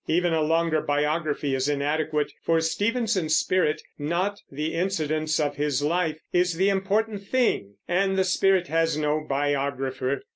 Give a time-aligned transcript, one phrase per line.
[0.07, 6.17] Even a longer biography is inadequate, for Stevenson's spirit, not the incidents of his life,
[6.33, 10.23] is the important thing; and the spirit has no biographer.